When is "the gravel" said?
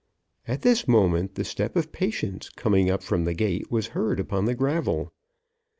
4.45-5.13